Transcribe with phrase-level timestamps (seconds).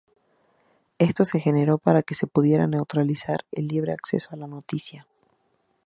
[0.97, 5.05] Esto se generó, para que se pudiera neutralizar el libre acceso a la noticia.